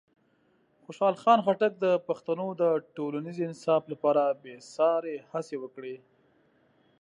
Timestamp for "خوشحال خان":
0.83-1.39